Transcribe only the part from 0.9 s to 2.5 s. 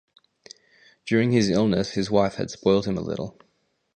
During his illness his wife had